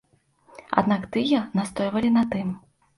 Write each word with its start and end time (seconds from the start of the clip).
Аднак 0.83 1.07
тыя 1.17 1.45
настойвалі 1.63 2.15
на 2.21 2.29
тым. 2.37 2.55